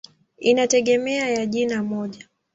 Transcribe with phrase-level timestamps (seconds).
[0.37, 2.27] Inategemea ya jina moja.